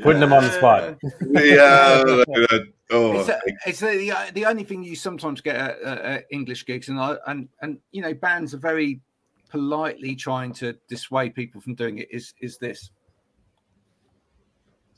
[0.02, 0.98] Putting them on the spot.
[1.32, 2.04] yeah.
[2.08, 2.60] uh,
[2.92, 6.66] oh, It's, a, it's the, the only thing you sometimes get at, at, at English
[6.66, 9.02] gigs, and I and and you know bands are very
[9.50, 12.08] politely trying to dissuade people from doing it.
[12.12, 12.92] Is is this,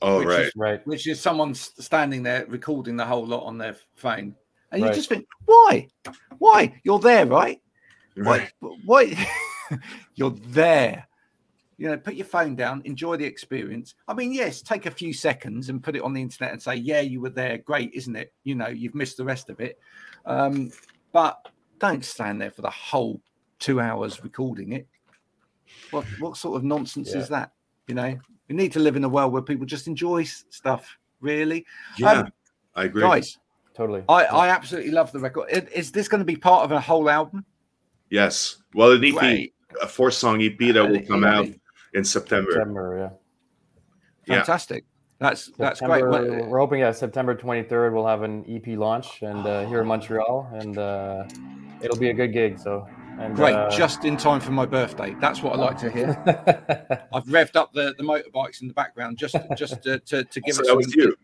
[0.02, 0.40] oh which right.
[0.42, 0.88] is- Right.
[0.88, 4.36] which is someone standing there recording the whole lot on their phone,
[4.72, 4.96] and you Right.
[4.96, 5.88] just think, why,
[6.38, 6.80] why?
[6.84, 7.62] You're there, right?
[8.16, 8.52] right.
[8.60, 8.78] Why?
[8.86, 9.28] Why?
[10.16, 11.08] You're there.
[11.78, 13.96] You know, put your phone down, enjoy the experience.
[14.08, 16.76] I mean, yes, take a few seconds and put it on the internet and say,
[16.76, 17.58] "Yeah, you were there.
[17.58, 19.80] Great, isn't it?" You know, you've missed the rest of it.
[20.26, 20.72] Um,
[21.12, 21.48] but
[21.80, 23.20] don't stand there for the whole
[23.60, 24.88] two hours recording it.
[25.92, 27.22] What what sort of nonsense Yeah.
[27.22, 27.52] is that?
[27.88, 30.98] You know, we need to live in a world where people just enjoy stuff.
[31.22, 31.66] Really,
[31.98, 32.34] Yeah, Um,
[32.76, 33.02] I agree.
[33.02, 33.38] guys,
[33.74, 34.04] Totally.
[34.10, 35.50] I, I absolutely love the record.
[35.74, 37.46] Is this going to be part of a whole album?
[38.10, 38.58] Yes.
[38.76, 39.54] Well, an EP, Great.
[39.82, 41.62] a four song EP that will come out Lovely.
[41.94, 42.52] In September.
[42.52, 43.18] September, yeah.
[44.26, 44.36] Yeah.
[44.40, 44.86] Fantastic.
[45.20, 46.04] That's that's great.
[46.04, 50.50] We're hoping, yeah, September 23rd, we'll have an EP launch and uh, here in Montreal,
[50.54, 51.24] and uh,
[51.82, 52.60] it'll be a good gig.
[52.60, 52.86] So,
[53.20, 55.16] and, Great, uh, just in time for my birthday.
[55.22, 56.10] That's what I like to hear.
[57.14, 60.56] I've revved up the, the motorbikes in the background just just to, to, to give
[60.56, 60.68] So us.
[60.68, 61.16] that was some- you.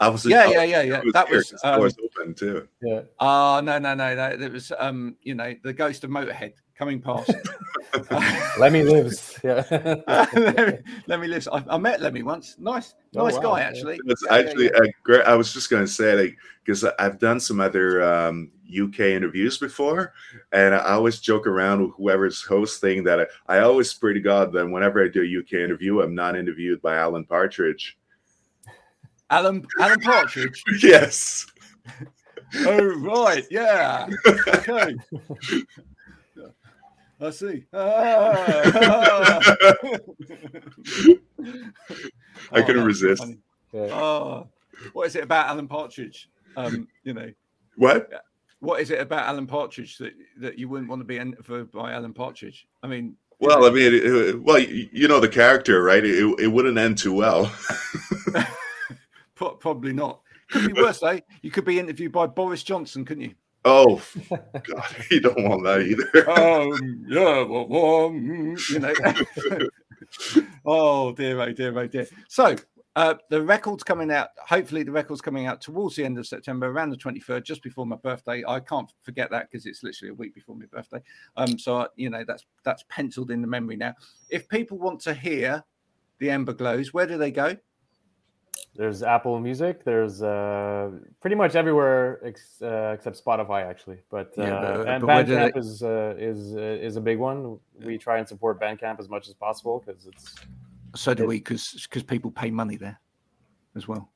[0.00, 0.24] I was.
[0.24, 1.00] Yeah, I yeah, yeah, yeah.
[1.02, 1.50] was That was was.
[1.50, 2.68] 'cause Um, doors open too.
[2.82, 3.00] yeah.
[3.20, 4.28] oh no, no, no, no.
[4.30, 7.32] It was um, you know, the ghost of Motorhead coming past.
[8.60, 9.38] Lemmy lives.
[9.42, 9.64] Yeah.
[10.34, 11.48] Lemmy, Lemmy lives.
[11.48, 12.56] I, I met Lemmy once.
[12.58, 13.40] Nice, Oh, nice wow.
[13.56, 13.98] guy actually.
[14.06, 14.82] It's Yeah, yeah, actually yeah.
[14.84, 15.24] a great.
[15.24, 19.58] I was just going to say, like, because I've done some other um, UK interviews
[19.58, 20.12] before,
[20.52, 24.52] and I always joke around with whoever's hosting that I, I always pray to God
[24.52, 27.96] that whenever I do a UK interview, I'm not interviewed by Alan Partridge.
[29.30, 30.62] Alan Alan Partridge.
[30.82, 31.46] yes.
[32.66, 34.08] oh right, yeah.
[34.26, 34.96] Okay.
[37.20, 37.64] I see.
[37.72, 39.40] Ah.
[42.52, 43.24] I couldn't that's resist.
[43.72, 43.88] yeah.
[43.92, 44.46] Oh,
[44.92, 46.30] what is it about Alan Partridge?
[46.56, 47.30] Um, you know,
[47.76, 48.08] What?
[48.60, 51.92] what is it about Alan Partridge that, that you wouldn't want to be interviewed by
[51.92, 52.66] Alan Partridge?
[52.84, 56.04] I mean, Well, know, I mean, it, well, you, you know the character, right?
[56.04, 57.52] It, it wouldn't end too well.
[59.38, 60.20] Pro- probably not.
[60.50, 61.20] Could be worse, though.
[61.42, 63.34] You could be interviewed by Boris Johnson, couldn't you?
[63.64, 66.30] Oh, God, you don't want that either.
[66.30, 70.48] um, yeah, well, well, mm, you know.
[70.64, 72.06] oh dear, oh dear, oh dear.
[72.28, 72.56] So
[72.96, 74.28] uh, the record's coming out.
[74.46, 77.62] Hopefully, the record's coming out towards the end of September, around the twenty third, just
[77.62, 78.42] before my birthday.
[78.46, 81.02] I can't forget that because it's literally a week before my birthday.
[81.36, 83.94] Um, so I- you know that's that's penciled in the memory now.
[84.30, 85.64] If people want to hear
[86.20, 87.56] the Ember Glows, where do they go?
[88.76, 89.82] There's Apple Music.
[89.84, 90.90] There's uh,
[91.20, 93.98] pretty much everywhere ex- uh, except Spotify, actually.
[94.10, 97.18] But, uh, Yeah, but- and but Bandcamp they- is uh, is uh, is a big
[97.18, 97.58] one.
[97.84, 100.34] We try and support Bandcamp as much as possible because it's
[100.94, 102.98] So do It- we, because because people pay money there
[103.76, 104.08] as well.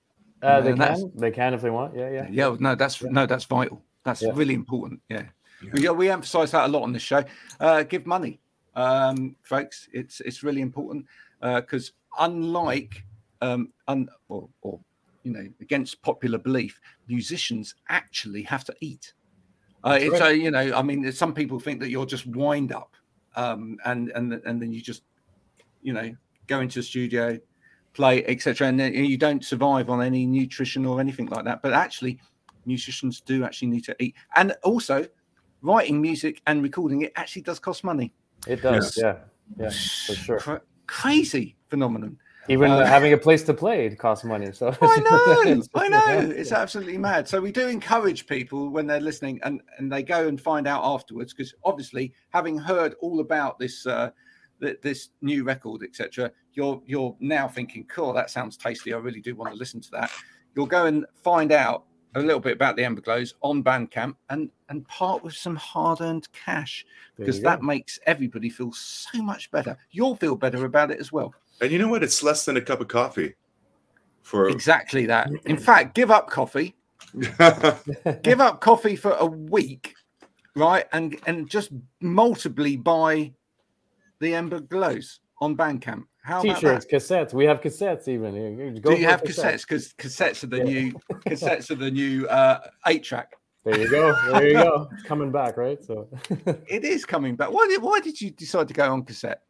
[0.42, 1.94] uh, they Yeah, can they can if they want.
[1.96, 2.26] Yeah, yeah.
[2.30, 3.82] Yeah, no, that's no, that's vital.
[4.04, 4.32] That's Yeah.
[4.34, 5.00] really important.
[5.08, 5.24] Yeah,
[5.72, 7.22] we we emphasise that a lot on this show.
[7.60, 8.40] Uh, give money,
[8.74, 9.88] um, folks.
[9.92, 11.06] It's it's really important
[11.40, 13.04] because unlike
[13.42, 14.80] um, un, or, or
[15.24, 19.12] you know against popular belief, musicians actually have to eat.
[19.84, 20.32] Uh, it's right.
[20.32, 22.94] a, you know, I mean, some people think that you're just wind up,
[23.36, 25.02] um, and and and then you just,
[25.82, 26.14] you know,
[26.46, 27.38] go into a studio,
[27.92, 31.62] play, etc., and then you don't survive on any nutrition or anything like that.
[31.62, 32.20] But actually,
[32.64, 35.04] musicians do actually need to eat, and also,
[35.62, 38.12] writing music and recording it actually does cost money.
[38.46, 38.96] It does.
[38.96, 38.98] Yes.
[38.98, 39.70] Yeah, yeah,
[40.06, 40.38] for sure.
[40.38, 42.18] Cra- crazy phenomenon.
[42.48, 44.50] Even Uh, having a place to play it costs money.
[44.52, 46.18] So I know, it's- I know.
[46.36, 47.28] It's absolutely mad.
[47.28, 50.82] So we do encourage people when they're listening and and they go and find out
[50.84, 54.10] afterwards because obviously having heard all about this uh
[54.80, 58.92] this new record, etc., you're you're now thinking, cool, that sounds tasty.
[58.94, 60.10] I really do want to listen to that.
[60.54, 64.50] You'll go and find out a little bit about the Ember Glows on Bandcamp and
[64.68, 66.84] and part with some hard-earned cash
[67.16, 69.76] because that makes everybody feel so much better.
[69.90, 71.34] You'll feel better about it as well.
[71.62, 72.02] And you know what?
[72.02, 73.34] It's less than a cup of coffee.
[74.22, 75.30] For Exactly that.
[75.46, 76.76] In fact, give up coffee
[78.22, 79.94] give up coffee for a week,
[80.56, 80.86] right?
[80.92, 83.32] And and just multiply buy
[84.20, 86.04] the Ember Glows on Bandcamp.
[86.22, 86.96] How T-shirts, that?
[86.96, 87.34] cassettes.
[87.34, 88.34] We have cassettes even.
[88.34, 89.62] You- you go Do you have cassettes?
[89.62, 90.92] Because cassettes are the new
[91.26, 93.32] cassettes are the new uh, eight track.
[93.64, 94.14] There you go.
[94.32, 94.88] There you go.
[94.92, 95.82] It's coming back, right?
[95.84, 96.08] So
[96.68, 97.50] It is coming back.
[97.50, 99.42] Why did why did you decide to go on cassette?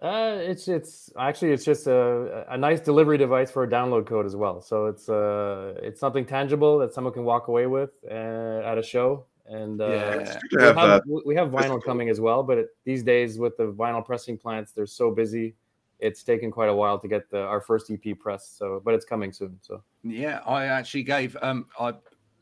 [0.00, 4.26] Uh, it's it's actually it's just a, a nice delivery device for a download code
[4.26, 4.60] as well.
[4.60, 8.82] So it's uh it's something tangible that someone can walk away with uh, at a
[8.82, 9.26] show.
[9.46, 10.38] And uh, Yeah.
[10.52, 13.72] we, have, have, we have vinyl coming as well, but it, these days with the
[13.72, 15.54] vinyl pressing plants, they're so busy.
[16.00, 18.58] It's taken quite a while to get the, our first EP pressed.
[18.58, 19.58] So, but it's coming soon.
[19.62, 21.34] So Yeah, I actually gave.
[21.40, 21.94] Um, I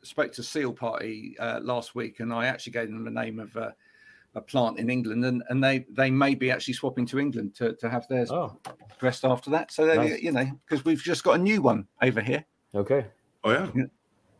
[0.03, 3.57] spoke to Seal Party uh, last week, and I actually gave them the name of
[3.57, 3.71] uh,
[4.37, 7.73] a plant in England, and, and they they may be actually swapping to England to,
[7.75, 8.57] to have theirs oh
[8.99, 9.73] pressed after that.
[9.73, 10.23] So they, Nice.
[10.23, 12.45] you know, because we've just got a new one over here.
[12.75, 13.07] okay,
[13.43, 13.85] Oh yeah.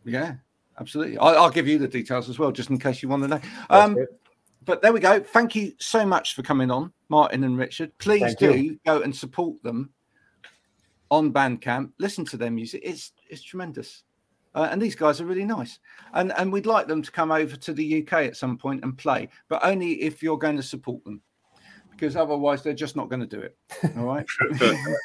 [0.05, 0.35] Yeah,
[0.79, 1.19] absolutely.
[1.19, 3.41] I, I'll give you the details as well, just in case you want to know.
[3.71, 3.97] Um,
[4.65, 5.21] but there we go.
[5.21, 7.97] Thank you so much for coming on, Martin and Richard.
[7.99, 8.81] Please Thank do you.
[8.85, 9.91] go and support them
[11.11, 11.93] on Bandcamp.
[11.99, 14.05] Listen to their music; it's it's tremendous.
[14.57, 15.79] Uh, and these guys are really nice,
[16.15, 18.97] and and we'd like them to come over to the UK at some point and
[18.97, 21.21] play, but only if you're going to support them,
[21.91, 23.55] because otherwise they're just not going to do it.
[23.99, 24.25] All right.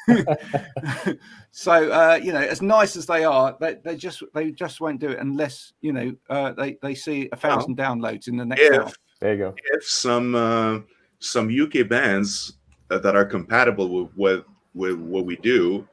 [1.52, 5.02] so uh, you know, as nice as they are, they, they just they just won't
[5.02, 8.62] do it unless you know uh, they they see a thousand downloads in the next
[8.72, 8.84] hour.
[8.84, 9.56] If there you go.
[9.74, 10.80] if some uh,
[11.20, 12.54] some UK bands
[12.90, 15.86] uh, that are compatible with, with with what we do,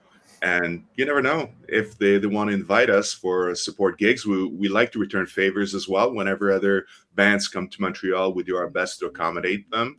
[0.43, 4.25] and you never know if they, they want to invite us for support gigs.
[4.27, 6.13] We we like to return favors as well.
[6.15, 9.97] Whenever other bands come to Montreal, we do our best to accommodate them.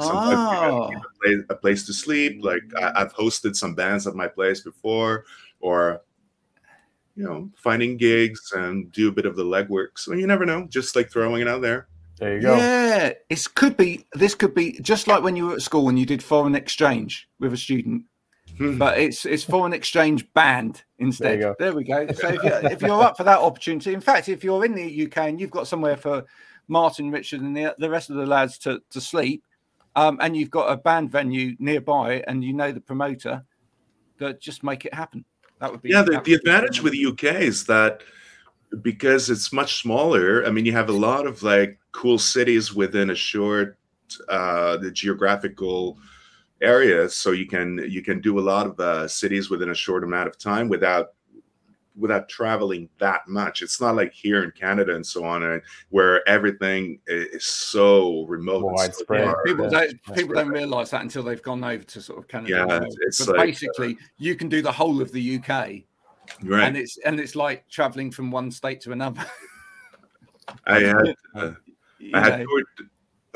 [0.00, 2.44] Sometimes we Oh, give a place, a place to sleep.
[2.44, 5.24] Like I, I've hosted some bands at my place before,
[5.60, 6.02] or
[7.14, 9.96] you know, finding gigs and do a bit of the legwork.
[9.98, 10.66] So you never know.
[10.68, 11.88] Just like throwing it out there.
[12.18, 12.56] There you go.
[12.56, 13.12] yeah.
[13.28, 14.04] It could be.
[14.14, 17.28] This could be just like when you were at school and you did foreign exchange
[17.38, 18.04] with a student,
[18.58, 21.40] but it's it's foreign exchange band instead.
[21.40, 21.54] go.
[21.58, 22.06] There, we go.
[22.12, 25.06] So if you're, if you're up for that opportunity, in fact, if you're in the
[25.06, 26.24] UK and you've got somewhere for
[26.68, 29.44] Martin, Richard, and the, the rest of the lads to to sleep,
[29.94, 33.42] um, and you've got a band venue nearby, and you know the promoter,
[34.18, 35.24] that just make it happen.
[35.58, 38.02] That would be yeah the, the advantage with the uk is that
[38.82, 43.08] because it's much smaller i mean you have a lot of like cool cities within
[43.08, 43.78] a short
[44.28, 45.98] uh the geographical
[46.62, 50.02] area so you can you can do a lot of uh, cities within a short
[50.04, 51.08] amount of time without
[51.98, 55.58] without traveling that much it's not like here in canada and so on uh,
[55.90, 59.42] where everything is so remote and so far.
[59.44, 62.28] people Yeah, don't that's people don't realise that until they've gone over to sort of
[62.28, 62.52] Canada.
[62.68, 65.48] Yeah, it's- it's but like, uh, basically, you can do the whole of the UK,
[66.42, 69.24] right and it's and it's like traveling from one state to another.
[70.66, 71.52] i had uh,
[72.14, 72.64] I had toured,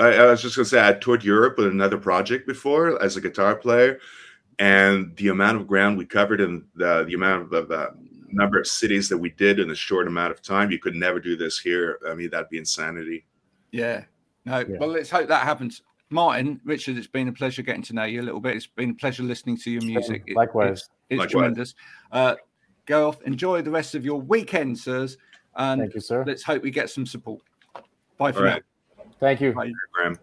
[0.00, 3.20] I, I was just gonna say I toured Europe with another project before as a
[3.20, 4.00] guitar player,
[4.58, 7.90] and the amount of ground we covered and the the amount of uh,
[8.32, 11.20] number of cities that we did in a short amount of time, you could never
[11.20, 11.98] do this here.
[12.08, 13.26] I mean, that'd be insanity.
[13.72, 14.04] Yeah.
[14.44, 14.58] No.
[14.60, 14.76] Yeah.
[14.78, 15.82] Well, let's hope that happens.
[16.10, 18.56] Martin, Richard, it's been a pleasure getting to know you a little bit.
[18.56, 20.24] It's been a pleasure listening to your music.
[20.26, 20.70] It- Likewise.
[20.70, 21.30] it's, it's Likewise.
[21.32, 21.74] tremendous.
[22.10, 22.34] Uh,
[22.86, 25.18] go off, enjoy the rest of your weekend, sirs,
[25.56, 26.24] and Thank you, sir.
[26.26, 27.42] let's hope we get some support.
[28.18, 28.62] Bye for All right.
[29.20, 29.52] Thank you.
[29.52, 29.74] Bye.
[29.92, 30.18] Graham.